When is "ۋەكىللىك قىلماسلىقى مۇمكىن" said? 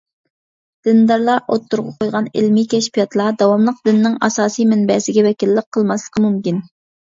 5.31-6.61